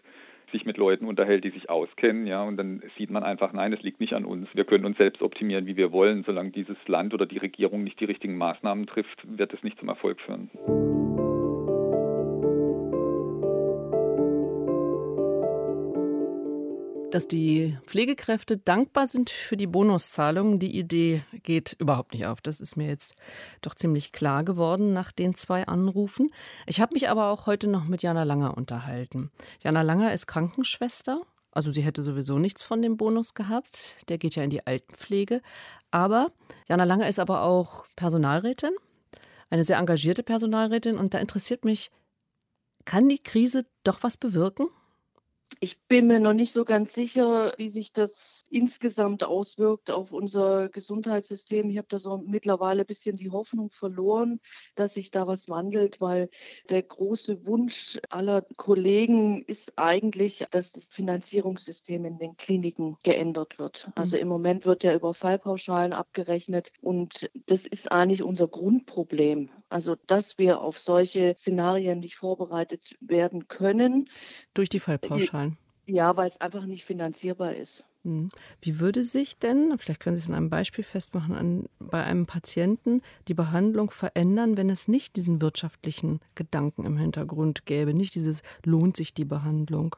sich 0.51 0.65
mit 0.65 0.77
Leuten 0.77 1.05
unterhält, 1.05 1.43
die 1.43 1.49
sich 1.49 1.69
auskennen, 1.69 2.27
ja, 2.27 2.43
und 2.43 2.57
dann 2.57 2.83
sieht 2.97 3.09
man 3.09 3.23
einfach, 3.23 3.53
nein, 3.53 3.73
es 3.73 3.81
liegt 3.81 3.99
nicht 3.99 4.13
an 4.13 4.25
uns. 4.25 4.47
Wir 4.53 4.65
können 4.65 4.85
uns 4.85 4.97
selbst 4.97 5.21
optimieren, 5.21 5.65
wie 5.65 5.77
wir 5.77 5.91
wollen. 5.91 6.23
Solange 6.23 6.51
dieses 6.51 6.77
Land 6.87 7.13
oder 7.13 7.25
die 7.25 7.37
Regierung 7.37 7.83
nicht 7.83 7.99
die 7.99 8.05
richtigen 8.05 8.37
Maßnahmen 8.37 8.87
trifft, 8.87 9.25
wird 9.25 9.53
es 9.53 9.63
nicht 9.63 9.79
zum 9.79 9.89
Erfolg 9.89 10.19
führen. 10.21 10.49
Dass 17.19 17.27
die 17.27 17.77
Pflegekräfte 17.85 18.55
dankbar 18.57 19.05
sind 19.05 19.29
für 19.29 19.57
die 19.57 19.67
Bonuszahlungen, 19.67 20.57
die 20.57 20.79
Idee 20.79 21.21
geht 21.43 21.75
überhaupt 21.77 22.13
nicht 22.13 22.25
auf. 22.25 22.39
Das 22.39 22.61
ist 22.61 22.77
mir 22.77 22.87
jetzt 22.87 23.13
doch 23.59 23.75
ziemlich 23.75 24.13
klar 24.13 24.45
geworden 24.45 24.93
nach 24.93 25.11
den 25.11 25.35
zwei 25.35 25.67
Anrufen. 25.67 26.31
Ich 26.65 26.79
habe 26.79 26.93
mich 26.93 27.09
aber 27.09 27.29
auch 27.31 27.45
heute 27.45 27.67
noch 27.67 27.83
mit 27.83 28.03
Jana 28.03 28.23
Langer 28.23 28.55
unterhalten. 28.55 29.31
Jana 29.61 29.81
Langer 29.81 30.13
ist 30.13 30.27
Krankenschwester. 30.27 31.19
Also 31.51 31.73
sie 31.73 31.81
hätte 31.81 32.03
sowieso 32.03 32.39
nichts 32.39 32.63
von 32.63 32.81
dem 32.81 32.95
Bonus 32.95 33.33
gehabt. 33.33 33.97
Der 34.07 34.17
geht 34.17 34.37
ja 34.37 34.43
in 34.43 34.49
die 34.49 34.65
Altenpflege. 34.65 35.41
Aber 35.91 36.31
Jana 36.69 36.85
Langer 36.85 37.09
ist 37.09 37.19
aber 37.19 37.43
auch 37.43 37.83
Personalrätin, 37.97 38.71
eine 39.49 39.65
sehr 39.65 39.77
engagierte 39.77 40.23
Personalrätin. 40.23 40.97
Und 40.97 41.13
da 41.13 41.17
interessiert 41.17 41.65
mich, 41.65 41.91
kann 42.85 43.09
die 43.09 43.21
Krise 43.21 43.65
doch 43.83 44.03
was 44.03 44.15
bewirken? 44.15 44.67
Ich 45.61 45.77
bin 45.87 46.07
mir 46.07 46.21
noch 46.21 46.33
nicht 46.33 46.53
so 46.53 46.63
ganz 46.63 46.93
sicher, 46.93 47.53
wie 47.57 47.67
sich 47.67 47.91
das 47.91 48.45
insgesamt 48.49 49.25
auswirkt 49.25 49.91
auf 49.91 50.13
unser 50.13 50.69
Gesundheitssystem. 50.69 51.69
Ich 51.69 51.77
habe 51.77 51.87
da 51.89 51.97
so 51.97 52.17
mittlerweile 52.17 52.81
ein 52.81 52.85
bisschen 52.85 53.17
die 53.17 53.29
Hoffnung 53.29 53.69
verloren, 53.69 54.39
dass 54.75 54.93
sich 54.93 55.11
da 55.11 55.27
was 55.27 55.49
wandelt, 55.49 55.99
weil 55.99 56.29
der 56.69 56.81
große 56.81 57.45
Wunsch 57.45 57.99
aller 58.09 58.43
Kollegen 58.55 59.43
ist 59.43 59.77
eigentlich, 59.77 60.45
dass 60.51 60.71
das 60.71 60.87
Finanzierungssystem 60.87 62.05
in 62.05 62.19
den 62.19 62.37
Kliniken 62.37 62.95
geändert 63.03 63.59
wird. 63.59 63.91
Also 63.95 64.15
mhm. 64.15 64.21
im 64.21 64.27
Moment 64.29 64.65
wird 64.65 64.85
ja 64.85 64.93
über 64.93 65.13
Fallpauschalen 65.13 65.91
abgerechnet 65.91 66.71
und 66.79 67.29
das 67.47 67.65
ist 67.65 67.91
eigentlich 67.91 68.23
unser 68.23 68.47
Grundproblem. 68.47 69.49
Also, 69.69 69.95
dass 70.07 70.37
wir 70.37 70.61
auf 70.61 70.79
solche 70.79 71.35
Szenarien 71.37 71.99
nicht 71.99 72.15
vorbereitet 72.15 72.95
werden 73.01 73.47
können. 73.47 74.09
Durch 74.53 74.69
die 74.69 74.79
Fallpauschalen. 74.79 75.57
Ja, 75.85 76.15
weil 76.17 76.29
es 76.29 76.39
einfach 76.41 76.65
nicht 76.65 76.85
finanzierbar 76.85 77.55
ist. 77.55 77.87
Hm. 78.03 78.29
Wie 78.61 78.79
würde 78.79 79.03
sich 79.03 79.39
denn, 79.39 79.77
vielleicht 79.77 79.99
können 79.99 80.15
Sie 80.15 80.21
es 80.21 80.27
in 80.27 80.35
einem 80.35 80.49
Beispiel 80.49 80.83
festmachen, 80.83 81.35
an, 81.35 81.69
bei 81.79 82.03
einem 82.03 82.25
Patienten 82.25 83.01
die 83.27 83.33
Behandlung 83.33 83.89
verändern, 83.89 84.55
wenn 84.55 84.69
es 84.69 84.87
nicht 84.87 85.15
diesen 85.15 85.41
wirtschaftlichen 85.41 86.19
Gedanken 86.35 86.85
im 86.85 86.97
Hintergrund 86.97 87.65
gäbe, 87.65 87.93
nicht 87.93 88.15
dieses 88.15 88.43
lohnt 88.63 88.95
sich 88.95 89.13
die 89.13 89.25
Behandlung? 89.25 89.95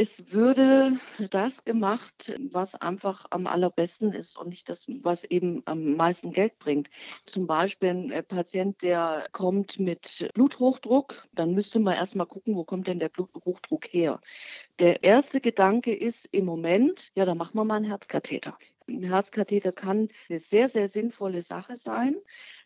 Es 0.00 0.30
würde 0.30 1.00
das 1.30 1.64
gemacht, 1.64 2.32
was 2.52 2.76
einfach 2.76 3.26
am 3.30 3.48
allerbesten 3.48 4.12
ist 4.12 4.38
und 4.38 4.50
nicht 4.50 4.68
das, 4.68 4.86
was 5.02 5.24
eben 5.24 5.62
am 5.64 5.96
meisten 5.96 6.30
Geld 6.30 6.56
bringt. 6.60 6.88
Zum 7.26 7.48
Beispiel 7.48 7.88
ein 7.88 8.12
äh, 8.12 8.22
Patient, 8.22 8.80
der 8.80 9.26
kommt 9.32 9.80
mit 9.80 10.30
Bluthochdruck, 10.34 11.26
dann 11.32 11.52
müsste 11.52 11.80
man 11.80 11.96
erstmal 11.96 12.26
gucken, 12.26 12.54
wo 12.54 12.62
kommt 12.62 12.86
denn 12.86 13.00
der 13.00 13.08
Bluthochdruck 13.08 13.92
her. 13.92 14.20
Der 14.78 15.02
erste 15.02 15.40
Gedanke 15.40 15.92
ist 15.92 16.26
im 16.26 16.44
Moment, 16.44 17.10
ja, 17.16 17.24
da 17.24 17.34
machen 17.34 17.56
wir 17.56 17.64
mal 17.64 17.74
einen 17.74 17.84
Herzkatheter. 17.86 18.56
Ein 18.88 19.02
Herzkatheter 19.02 19.72
kann 19.72 20.08
eine 20.28 20.38
sehr, 20.38 20.68
sehr 20.68 20.88
sinnvolle 20.88 21.42
Sache 21.42 21.76
sein. 21.76 22.16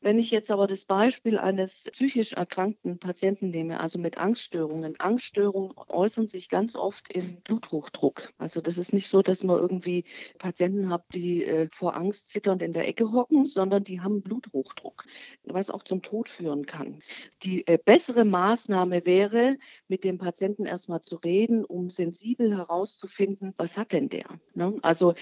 Wenn 0.01 0.19
ich 0.19 0.31
jetzt 0.31 0.51
aber 0.51 0.67
das 0.67 0.85
Beispiel 0.85 1.37
eines 1.39 1.91
psychisch 1.93 2.35
erkrankten 2.35 2.99
Patienten 2.99 3.51
nehme, 3.51 3.81
also 3.81 3.99
mit 3.99 4.19
Angststörungen, 4.19 4.99
Angststörungen 5.01 5.73
äußern 5.89 6.29
sich 6.29 6.49
ganz 6.49 6.77
oft 6.77 7.13
in 7.13 7.41
Bluthochdruck. 7.43 8.33
Also 8.39 8.61
das 8.61 8.79
ist 8.79 8.93
nicht 8.93 9.09
so, 9.09 9.23
dass 9.23 9.43
man 9.43 9.59
irgendwie 9.59 10.05
Patienten 10.39 10.91
hat, 10.91 11.05
die 11.13 11.45
äh, 11.45 11.69
vor 11.71 11.97
Angst 11.97 12.31
zitternd 12.31 12.63
in 12.63 12.73
der 12.73 12.87
Ecke 12.87 13.11
hocken, 13.13 13.47
sondern 13.47 13.83
die 13.83 14.01
haben 14.01 14.23
Bluthochdruck, 14.23 15.05
was 15.45 15.71
auch 15.71 15.83
zum 15.83 16.03
Tod 16.03 16.29
führen 16.29 16.67
kann. 16.67 17.01
Die 17.43 17.67
äh, 17.67 17.79
bessere 17.85 18.25
Maßnahme 18.25 19.07
wäre, 19.07 19.57
mit 19.89 20.05
dem 20.05 20.19
Patienten 20.19 20.67
erstmal 20.67 21.01
zu 21.01 21.17
reden, 21.17 21.65
um 21.65 21.91
sensibel 21.91 22.57
herauszufinden, 22.57 23.55
was 23.57 23.77
hat 23.77 23.93
denn 23.93 24.09
der? 24.09 24.27
Ne? 24.55 24.79
Also 24.83 25.15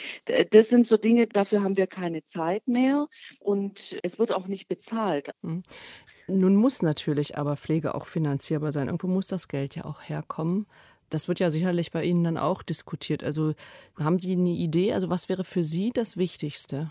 das 0.50 0.68
sind 0.68 0.89
so 0.90 0.98
Dinge, 0.98 1.26
dafür 1.26 1.62
haben 1.62 1.78
wir 1.78 1.86
keine 1.86 2.24
Zeit 2.24 2.68
mehr 2.68 3.08
und 3.38 3.96
es 4.02 4.18
wird 4.18 4.32
auch 4.32 4.46
nicht 4.46 4.68
bezahlt. 4.68 5.30
Hm. 5.42 5.62
Nun 6.28 6.56
muss 6.56 6.82
natürlich 6.82 7.38
aber 7.38 7.56
Pflege 7.56 7.94
auch 7.94 8.06
finanzierbar 8.06 8.72
sein. 8.72 8.86
Irgendwo 8.86 9.08
muss 9.08 9.26
das 9.26 9.48
Geld 9.48 9.74
ja 9.74 9.84
auch 9.84 10.02
herkommen. 10.02 10.66
Das 11.08 11.26
wird 11.26 11.40
ja 11.40 11.50
sicherlich 11.50 11.90
bei 11.90 12.04
Ihnen 12.04 12.22
dann 12.22 12.38
auch 12.38 12.62
diskutiert. 12.62 13.24
Also 13.24 13.54
haben 13.98 14.20
Sie 14.20 14.32
eine 14.32 14.50
Idee? 14.50 14.92
Also 14.92 15.10
was 15.10 15.28
wäre 15.28 15.42
für 15.44 15.64
Sie 15.64 15.90
das 15.92 16.16
Wichtigste? 16.16 16.90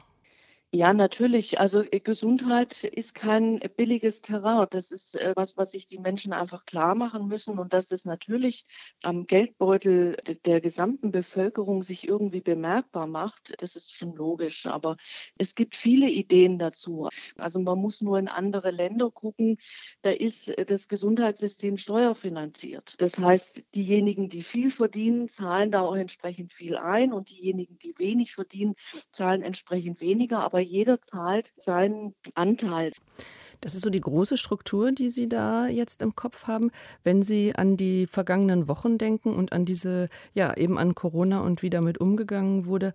Ja, 0.71 0.93
natürlich. 0.93 1.59
Also 1.59 1.81
äh, 1.81 1.99
Gesundheit 1.99 2.83
ist 2.83 3.15
kein 3.15 3.59
billiges 3.75 4.21
Terrain. 4.21 4.67
Das 4.69 4.91
ist 4.91 5.15
äh, 5.15 5.33
was, 5.35 5.57
was 5.57 5.71
sich 5.71 5.87
die 5.87 5.97
Menschen 5.97 6.31
einfach 6.31 6.63
klar 6.67 6.93
machen 6.93 7.27
müssen 7.27 7.57
und 7.57 7.73
dass 7.73 7.87
das 7.87 8.05
natürlich 8.05 8.65
am 9.01 9.25
Geldbeutel 9.25 10.17
der 10.45 10.61
gesamten 10.61 11.09
Bevölkerung 11.11 11.81
sich 11.81 12.07
irgendwie 12.07 12.41
bemerkbar 12.41 13.07
macht, 13.07 13.55
das 13.63 13.75
ist 13.75 13.95
schon 13.95 14.13
logisch. 14.15 14.67
Aber 14.67 14.95
es 15.39 15.55
gibt 15.55 15.75
viele 15.75 16.07
Ideen 16.07 16.59
dazu. 16.59 17.09
Also 17.37 17.59
man 17.59 17.79
muss 17.79 18.01
nur 18.01 18.19
in 18.19 18.27
andere 18.27 18.69
Länder 18.69 19.09
gucken. 19.09 19.57
Da 20.03 20.11
ist 20.11 20.53
das 20.67 20.87
Gesundheitssystem 20.87 21.77
steuerfinanziert. 21.77 22.93
Das 22.99 23.17
heißt, 23.17 23.63
diejenigen, 23.75 24.29
die 24.29 24.43
viel 24.43 24.69
verdienen, 24.71 25.27
zahlen 25.27 25.71
da 25.71 25.81
auch 25.81 25.95
entsprechend 25.95 26.53
viel 26.53 26.77
ein 26.77 27.11
und 27.13 27.29
diejenigen, 27.29 27.79
die 27.79 27.95
wenig 27.97 28.33
verdienen, 28.35 28.75
zahlen 29.11 29.41
entsprechend 29.41 29.99
weniger. 30.01 30.41
Aber 30.41 30.58
aber 30.59 30.67
jeder 30.67 31.01
zahlt 31.01 31.53
seinen 31.55 32.15
Anteil. 32.35 32.91
Das 33.61 33.75
ist 33.75 33.81
so 33.81 33.89
die 33.89 34.01
große 34.01 34.35
Struktur, 34.35 34.91
die 34.91 35.09
Sie 35.09 35.27
da 35.27 35.67
jetzt 35.67 36.01
im 36.01 36.17
Kopf 36.17 36.47
haben, 36.47 36.71
wenn 37.03 37.23
Sie 37.23 37.55
an 37.55 37.77
die 37.77 38.07
vergangenen 38.07 38.67
Wochen 38.67 38.97
denken 38.97 39.33
und 39.33 39.53
an 39.53 39.63
diese, 39.63 40.07
ja, 40.33 40.55
eben 40.57 40.77
an 40.77 40.95
Corona 40.95 41.39
und 41.39 41.61
wie 41.61 41.69
damit 41.69 41.99
umgegangen 41.99 42.65
wurde. 42.65 42.93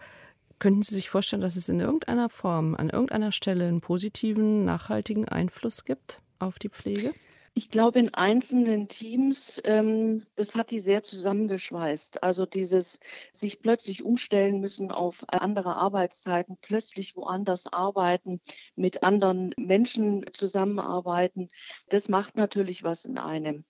Könnten 0.59 0.83
Sie 0.83 0.95
sich 0.95 1.09
vorstellen, 1.09 1.41
dass 1.41 1.57
es 1.57 1.71
in 1.71 1.81
irgendeiner 1.81 2.29
Form, 2.29 2.75
an 2.75 2.91
irgendeiner 2.91 3.33
Stelle 3.33 3.67
einen 3.67 3.81
positiven, 3.81 4.67
nachhaltigen 4.67 5.27
Einfluss 5.27 5.85
gibt 5.85 6.21
auf 6.39 6.59
die 6.59 6.69
Pflege? 6.69 7.15
Ich 7.57 7.71
glaube, 7.71 8.01
in 8.01 8.13
einzelnen 8.13 8.89
Teams, 8.89 9.63
ähm, 9.65 10.25
das 10.35 10.57
hat 10.57 10.73
die 10.73 10.81
sehr 10.81 11.05
zusammengeschweißt. 11.05 12.25
Also 12.25 12.47
dieses 12.47 12.99
sich 13.33 13.61
plötzlich 13.61 14.03
umstellen 14.03 14.59
müssen 14.59 14.91
auf 14.91 15.25
andere 15.29 15.77
Arbeitszeiten, 15.77 16.59
plötzlich 16.61 17.15
woanders 17.15 17.73
arbeiten, 17.73 18.41
mit 18.75 19.05
anderen 19.05 19.55
Menschen 19.57 20.25
zusammenarbeiten, 20.33 21.49
das 21.91 22.09
macht 22.09 22.37
natürlich 22.37 22.83
was 22.83 23.05
in 23.05 23.19
einem. 23.19 23.65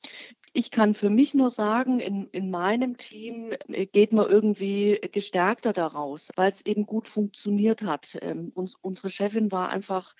Ich 0.56 0.70
kann 0.70 0.94
für 0.94 1.11
mich 1.11 1.34
nur 1.34 1.50
sagen, 1.50 1.99
in, 1.99 2.28
in 2.30 2.49
meinem 2.49 2.96
Team 2.96 3.52
äh, 3.66 3.87
geht 3.87 4.12
man 4.12 4.30
irgendwie 4.30 5.00
gestärkter 5.11 5.73
daraus, 5.73 6.30
weil 6.37 6.52
es 6.52 6.64
eben 6.64 6.87
gut 6.87 7.08
funktioniert 7.08 7.82
hat. 7.82 8.16
Ähm, 8.23 8.52
uns, 8.54 8.76
unsere 8.80 9.11
Chefin 9.11 9.50
war 9.50 9.70
einfach 9.70 10.14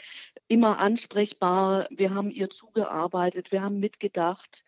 immer 0.48 0.80
ansprechbar. 0.80 1.86
Wir 1.90 2.12
haben 2.16 2.32
ihr 2.32 2.50
zugearbeitet, 2.50 3.52
wir 3.52 3.62
haben 3.62 3.78
mitgedacht. 3.78 4.64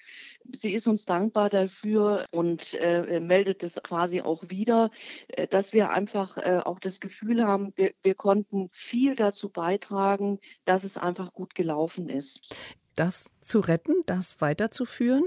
Sie 0.53 0.73
ist 0.73 0.87
uns 0.87 1.05
dankbar 1.05 1.51
dafür 1.51 2.27
und 2.31 2.75
äh, 2.75 3.19
meldet 3.19 3.65
es 3.65 3.75
quasi 3.83 4.21
auch 4.21 4.45
wieder, 4.49 4.93
äh, 5.27 5.49
dass 5.49 5.73
wir 5.73 5.91
einfach 5.91 6.37
äh, 6.37 6.61
auch 6.65 6.79
das 6.79 7.01
Gefühl 7.01 7.45
haben, 7.45 7.73
wir, 7.75 7.93
wir 8.03 8.15
konnten 8.15 8.69
viel 8.71 9.17
dazu 9.17 9.51
beitragen, 9.51 10.39
dass 10.65 10.85
es 10.85 10.97
einfach 10.97 11.33
gut 11.33 11.57
gelaufen 11.57 12.09
ist 12.09 12.55
das 12.97 13.31
zu 13.41 13.61
retten, 13.61 14.03
das 14.07 14.41
weiterzuführen? 14.41 15.25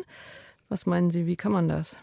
Was 0.68 0.86
meinen 0.86 1.10
Sie, 1.10 1.26
wie 1.26 1.36
kann 1.36 1.52
man 1.52 1.70
das? 1.70 1.98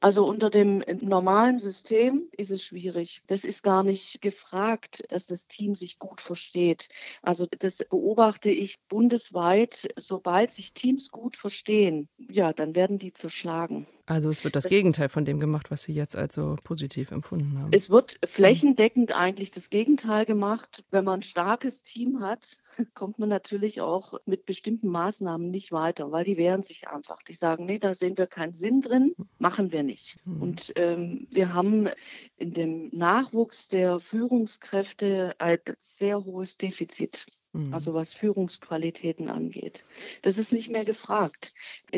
Also 0.00 0.26
unter 0.26 0.50
dem 0.50 0.82
normalen 1.00 1.58
System 1.58 2.28
ist 2.32 2.50
es 2.50 2.62
schwierig. 2.62 3.22
Das 3.26 3.44
ist 3.44 3.62
gar 3.62 3.82
nicht 3.82 4.22
gefragt, 4.22 5.04
dass 5.08 5.26
das 5.26 5.46
Team 5.48 5.74
sich 5.74 5.98
gut 5.98 6.20
versteht. 6.20 6.88
Also 7.22 7.46
das 7.58 7.78
beobachte 7.78 8.50
ich 8.50 8.78
bundesweit. 8.88 9.88
Sobald 9.96 10.52
sich 10.52 10.72
Teams 10.72 11.10
gut 11.10 11.36
verstehen, 11.36 12.08
ja, 12.16 12.52
dann 12.52 12.74
werden 12.74 12.98
die 12.98 13.12
zerschlagen. 13.12 13.86
Also 14.06 14.30
es 14.30 14.44
wird 14.44 14.54
das, 14.54 14.62
das 14.62 14.70
Gegenteil 14.70 15.08
von 15.08 15.24
dem 15.24 15.40
gemacht, 15.40 15.70
was 15.70 15.82
Sie 15.82 15.92
jetzt 15.92 16.16
als 16.16 16.34
so 16.36 16.56
positiv 16.62 17.10
empfunden 17.10 17.58
haben. 17.58 17.70
Es 17.72 17.90
wird 17.90 18.18
flächendeckend 18.24 19.14
eigentlich 19.14 19.50
das 19.50 19.68
Gegenteil 19.68 20.24
gemacht. 20.24 20.84
Wenn 20.90 21.04
man 21.04 21.20
ein 21.20 21.22
starkes 21.22 21.82
Team 21.82 22.20
hat, 22.20 22.58
kommt 22.94 23.18
man 23.18 23.28
natürlich 23.28 23.80
auch 23.80 24.14
mit 24.24 24.46
bestimmten 24.46 24.88
Maßnahmen 24.88 25.50
nicht 25.50 25.72
weiter, 25.72 26.12
weil 26.12 26.24
die 26.24 26.36
wehren 26.36 26.62
sich 26.62 26.88
einfach. 26.88 27.22
Die 27.22 27.34
sagen, 27.34 27.66
nee, 27.66 27.80
da 27.80 27.94
sehen 27.94 28.16
wir 28.16 28.28
keinen 28.28 28.52
Sinn 28.52 28.80
drin, 28.80 29.14
machen 29.38 29.72
wir 29.72 29.82
nicht. 29.82 30.24
Mhm. 30.24 30.42
Und 30.42 30.72
ähm, 30.76 31.26
wir 31.30 31.52
haben 31.52 31.88
in 32.36 32.52
dem 32.52 32.88
Nachwuchs 32.92 33.68
der 33.68 33.98
Führungskräfte 33.98 35.34
ein 35.38 35.58
sehr 35.80 36.24
hohes 36.24 36.56
Defizit 36.56 37.26
also 37.72 37.92
mhm. 37.92 37.96
was 37.96 38.12
Führungsqualitäten 38.12 39.28
angeht. 39.28 39.84
Das 40.22 40.38
ist 40.38 40.52
nicht 40.52 40.70
mehr 40.70 40.84
gefragt. 40.84 41.52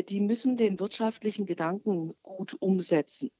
Die 0.09 0.19
müssen 0.19 0.57
den 0.57 0.79
wirtschaftlichen 0.79 1.45
Gedanken 1.45 2.13
gut 2.21 2.55
umsetzen. 2.59 3.31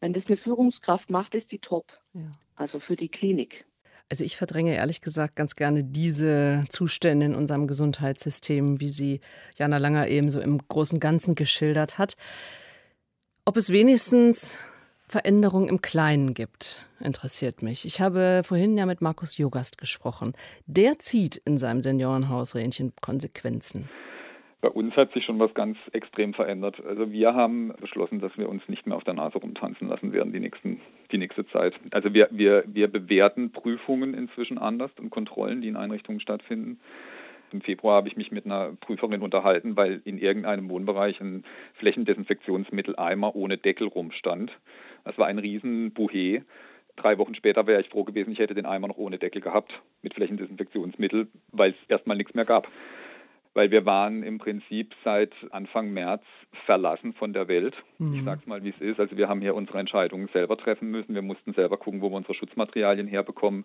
Wenn 0.00 0.12
das 0.12 0.28
eine 0.28 0.36
Führungskraft 0.36 1.10
macht, 1.10 1.34
ist 1.34 1.52
die 1.52 1.58
top. 1.58 2.00
Ja. 2.12 2.30
Also 2.56 2.80
für 2.80 2.96
die 2.96 3.08
Klinik. 3.08 3.66
Also 4.10 4.22
ich 4.22 4.36
verdränge 4.36 4.74
ehrlich 4.74 5.00
gesagt 5.00 5.34
ganz 5.34 5.56
gerne 5.56 5.82
diese 5.82 6.64
Zustände 6.68 7.26
in 7.26 7.34
unserem 7.34 7.66
Gesundheitssystem, 7.66 8.80
wie 8.80 8.90
sie 8.90 9.20
Jana 9.56 9.78
Langer 9.78 10.08
eben 10.08 10.30
so 10.30 10.40
im 10.40 10.58
großen 10.58 11.00
Ganzen 11.00 11.34
geschildert 11.34 11.98
hat. 11.98 12.16
Ob 13.46 13.56
es 13.56 13.70
wenigstens 13.70 14.58
Veränderung 15.08 15.68
im 15.68 15.82
Kleinen 15.82 16.34
gibt, 16.34 16.88
interessiert 17.00 17.62
mich. 17.62 17.84
Ich 17.84 18.00
habe 18.00 18.42
vorhin 18.44 18.76
ja 18.76 18.86
mit 18.86 19.00
Markus 19.00 19.36
Jogast 19.38 19.78
gesprochen. 19.78 20.32
Der 20.66 20.98
zieht 20.98 21.36
in 21.36 21.58
seinem 21.58 21.82
Seniorenhaus 21.82 22.54
Ränchen 22.54 22.92
Konsequenzen. 23.00 23.88
Bei 24.64 24.70
uns 24.70 24.96
hat 24.96 25.12
sich 25.12 25.26
schon 25.26 25.38
was 25.38 25.52
ganz 25.52 25.76
extrem 25.92 26.32
verändert. 26.32 26.82
Also 26.88 27.12
wir 27.12 27.34
haben 27.34 27.74
beschlossen, 27.82 28.20
dass 28.20 28.34
wir 28.38 28.48
uns 28.48 28.66
nicht 28.66 28.86
mehr 28.86 28.96
auf 28.96 29.04
der 29.04 29.12
Nase 29.12 29.36
rumtanzen 29.36 29.88
lassen 29.88 30.14
werden 30.14 30.32
die, 30.32 30.40
nächsten, 30.40 30.80
die 31.12 31.18
nächste 31.18 31.46
Zeit. 31.48 31.74
Also 31.90 32.14
wir, 32.14 32.28
wir, 32.30 32.64
wir 32.66 32.88
bewerten 32.88 33.52
Prüfungen 33.52 34.14
inzwischen 34.14 34.56
anders 34.56 34.90
und 34.98 35.10
Kontrollen, 35.10 35.60
die 35.60 35.68
in 35.68 35.76
Einrichtungen 35.76 36.18
stattfinden. 36.18 36.80
Im 37.52 37.60
Februar 37.60 37.96
habe 37.96 38.08
ich 38.08 38.16
mich 38.16 38.32
mit 38.32 38.46
einer 38.46 38.72
Prüferin 38.80 39.20
unterhalten, 39.20 39.76
weil 39.76 40.00
in 40.06 40.16
irgendeinem 40.16 40.70
Wohnbereich 40.70 41.20
ein 41.20 41.44
Flächendesinfektionsmittel-Eimer 41.74 43.36
ohne 43.36 43.58
Deckel 43.58 43.86
rumstand. 43.86 44.50
Das 45.04 45.18
war 45.18 45.26
ein 45.26 45.38
Riesenbuhé. 45.38 46.42
Drei 46.96 47.18
Wochen 47.18 47.34
später 47.34 47.66
wäre 47.66 47.80
ich 47.80 47.88
froh 47.88 48.04
gewesen, 48.04 48.32
ich 48.32 48.38
hätte 48.38 48.54
den 48.54 48.66
Eimer 48.66 48.88
noch 48.88 48.98
ohne 48.98 49.18
Deckel 49.18 49.42
gehabt 49.42 49.72
mit 50.02 50.14
Flächendesinfektionsmittel, 50.14 51.28
weil 51.50 51.72
es 51.72 51.76
erstmal 51.88 52.16
nichts 52.16 52.34
mehr 52.34 52.44
gab. 52.44 52.68
Weil 53.52 53.70
wir 53.70 53.86
waren 53.86 54.22
im 54.22 54.38
Prinzip 54.38 54.94
seit 55.04 55.32
Anfang 55.50 55.92
März 55.92 56.22
verlassen 56.66 57.12
von 57.12 57.32
der 57.32 57.46
Welt. 57.46 57.74
Mhm. 57.98 58.14
Ich 58.14 58.24
sag's 58.24 58.46
mal, 58.46 58.64
wie 58.64 58.70
es 58.70 58.80
ist. 58.80 58.98
Also 58.98 59.16
wir 59.16 59.28
haben 59.28 59.40
hier 59.40 59.54
unsere 59.54 59.78
Entscheidungen 59.78 60.28
selber 60.32 60.56
treffen 60.56 60.90
müssen. 60.90 61.14
Wir 61.14 61.22
mussten 61.22 61.52
selber 61.52 61.76
gucken, 61.76 62.00
wo 62.00 62.10
wir 62.10 62.16
unsere 62.16 62.34
Schutzmaterialien 62.34 63.06
herbekommen 63.06 63.64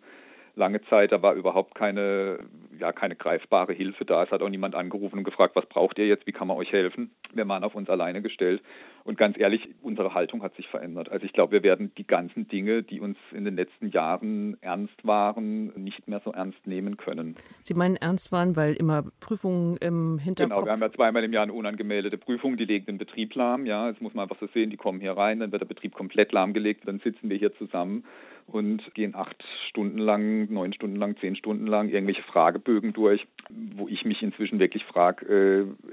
lange 0.55 0.81
Zeit, 0.83 1.11
da 1.11 1.21
war 1.21 1.33
überhaupt 1.33 1.73
keine 1.73 2.39
ja 2.77 2.91
keine 2.91 3.15
greifbare 3.15 3.73
Hilfe 3.73 4.05
da. 4.05 4.23
Es 4.23 4.31
hat 4.31 4.41
auch 4.41 4.49
niemand 4.49 4.75
angerufen 4.75 5.17
und 5.17 5.23
gefragt, 5.23 5.55
was 5.55 5.65
braucht 5.65 5.97
ihr 5.97 6.07
jetzt, 6.07 6.27
wie 6.27 6.31
kann 6.31 6.47
man 6.47 6.57
euch 6.57 6.71
helfen. 6.71 7.11
Wir 7.33 7.47
waren 7.47 7.63
auf 7.63 7.75
uns 7.75 7.89
alleine 7.89 8.21
gestellt. 8.21 8.61
Und 9.03 9.17
ganz 9.17 9.37
ehrlich, 9.39 9.69
unsere 9.81 10.13
Haltung 10.13 10.43
hat 10.43 10.55
sich 10.55 10.67
verändert. 10.67 11.09
Also 11.09 11.25
ich 11.25 11.33
glaube, 11.33 11.53
wir 11.53 11.63
werden 11.63 11.91
die 11.97 12.05
ganzen 12.05 12.47
Dinge, 12.47 12.83
die 12.83 12.99
uns 12.99 13.17
in 13.31 13.45
den 13.45 13.55
letzten 13.55 13.89
Jahren 13.89 14.57
ernst 14.61 15.05
waren, 15.05 15.67
nicht 15.75 16.07
mehr 16.07 16.21
so 16.23 16.31
ernst 16.31 16.65
nehmen 16.67 16.97
können. 16.97 17.35
Sie 17.63 17.73
meinen 17.73 17.95
ernst 17.95 18.31
waren, 18.31 18.55
weil 18.55 18.73
immer 18.73 19.03
Prüfungen 19.19 19.77
im 19.77 20.19
Hinterkopf... 20.19 20.55
Genau, 20.55 20.65
wir 20.65 20.71
haben 20.73 20.81
ja 20.81 20.91
zweimal 20.91 21.23
im 21.23 21.33
Jahr 21.33 21.43
eine 21.43 21.53
unangemeldete 21.53 22.17
Prüfung, 22.17 22.57
die 22.57 22.65
legt 22.65 22.87
den 22.87 22.97
Betrieb 22.97 23.35
lahm. 23.35 23.65
Ja, 23.65 23.91
das 23.91 23.99
muss 24.01 24.13
man 24.13 24.23
einfach 24.23 24.39
so 24.39 24.47
sehen, 24.47 24.69
die 24.69 24.77
kommen 24.77 24.99
hier 24.99 25.13
rein, 25.13 25.39
dann 25.39 25.51
wird 25.51 25.61
der 25.61 25.67
Betrieb 25.67 25.93
komplett 25.93 26.31
lahmgelegt, 26.31 26.87
dann 26.87 26.99
sitzen 26.99 27.29
wir 27.29 27.37
hier 27.37 27.55
zusammen 27.55 28.03
und 28.47 28.93
gehen 28.93 29.15
acht 29.15 29.43
Stunden 29.69 29.99
lang, 29.99 30.51
neun 30.51 30.73
Stunden 30.73 30.95
lang, 30.95 31.17
zehn 31.17 31.35
Stunden 31.35 31.67
lang 31.67 31.89
irgendwelche 31.89 32.23
Fragebögen 32.23 32.93
durch, 32.93 33.25
wo 33.49 33.87
ich 33.87 34.05
mich 34.05 34.21
inzwischen 34.21 34.59
wirklich 34.59 34.83
frage, 34.85 35.25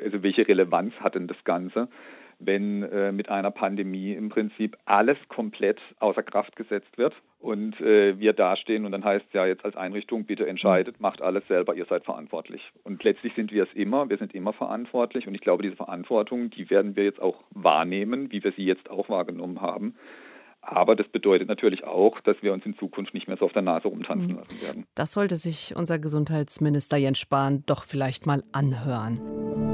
äh, 0.01 0.03
also 0.03 0.23
welche 0.23 0.47
Relevanz 0.47 0.95
hat 1.01 1.15
denn 1.15 1.27
das 1.27 1.43
Ganze? 1.45 1.89
Wenn 2.39 2.83
äh, 2.83 3.13
mit 3.13 3.29
einer 3.29 3.51
Pandemie 3.51 4.13
im 4.13 4.29
Prinzip 4.29 4.77
alles 4.85 5.17
komplett 5.29 5.81
außer 6.01 6.23
Kraft 6.23 6.57
gesetzt 6.57 6.97
wird 6.97 7.15
und 7.39 7.81
äh, 7.81 8.19
wir 8.19 8.33
dastehen 8.33 8.85
und 8.85 8.93
dann 8.93 9.05
heißt 9.05 9.25
es 9.29 9.33
ja 9.33 9.47
jetzt 9.47 9.65
als 9.65 9.77
Einrichtung, 9.77 10.25
bitte 10.25 10.47
entscheidet, 10.47 11.01
macht 11.01 11.23
alles 11.23 11.47
selber, 11.49 11.75
ihr 11.75 11.87
seid 11.87 12.05
verantwortlich. 12.05 12.63
Und 12.85 13.03
letztlich 13.05 13.35
sind 13.35 13.53
wir 13.53 13.65
es 13.65 13.73
immer, 13.75 14.09
wir 14.09 14.19
sind 14.19 14.35
immer 14.35 14.53
verantwortlich 14.53 15.27
und 15.27 15.35
ich 15.35 15.41
glaube, 15.41 15.63
diese 15.63 15.77
Verantwortung, 15.77 16.51
die 16.51 16.69
werden 16.71 16.97
wir 16.97 17.05
jetzt 17.05 17.21
auch 17.21 17.43
wahrnehmen, 17.51 18.31
wie 18.33 18.45
wir 18.45 18.53
sie 18.53 18.65
jetzt 18.65 18.91
auch 18.91 19.09
wahrgenommen 19.09 19.61
haben. 19.61 19.95
Aber 20.61 20.97
das 20.97 21.07
bedeutet 21.09 21.49
natürlich 21.49 21.85
auch, 21.85 22.21
dass 22.23 22.37
wir 22.43 22.53
uns 22.53 22.67
in 22.67 22.77
Zukunft 22.77 23.15
nicht 23.15 23.29
mehr 23.29 23.37
so 23.37 23.45
auf 23.45 23.53
der 23.53 23.63
Nase 23.63 23.87
rumtanzen 23.87 24.33
mhm. 24.33 24.39
lassen 24.39 24.63
werden. 24.63 24.87
Das 24.97 25.13
sollte 25.13 25.37
sich 25.37 25.75
unser 25.77 26.01
Gesundheitsminister 26.01 26.97
Jens 26.97 27.21
Spahn 27.21 27.63
doch 27.67 27.85
vielleicht 27.85 28.27
mal 28.27 28.43
anhören. 28.53 29.66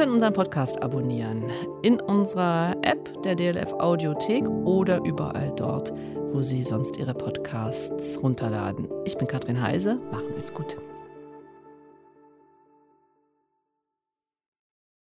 Können 0.00 0.14
unseren 0.14 0.32
Podcast 0.32 0.82
abonnieren 0.82 1.44
in 1.82 2.00
unserer 2.00 2.74
App 2.80 3.22
der 3.22 3.34
DLF 3.34 3.70
Audiothek 3.74 4.48
oder 4.48 5.04
überall 5.04 5.52
dort, 5.56 5.92
wo 6.32 6.40
Sie 6.40 6.62
sonst 6.62 6.96
Ihre 6.96 7.12
Podcasts 7.12 8.18
runterladen. 8.22 8.88
Ich 9.04 9.18
bin 9.18 9.26
Katrin 9.26 9.60
Heise, 9.60 9.96
machen 10.10 10.32
Sie 10.32 10.40
es 10.40 10.54
gut. 10.54 10.78